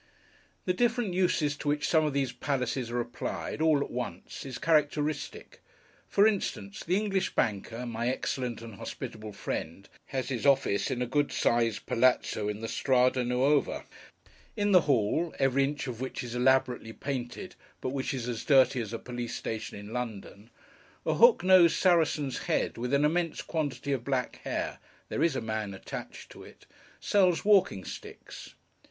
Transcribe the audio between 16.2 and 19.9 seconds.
is elaborately painted, but which is as dirty as a police station